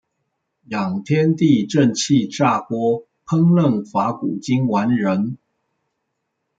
[0.67, 5.37] 養天地正氣炸鍋，烹飪法古今完人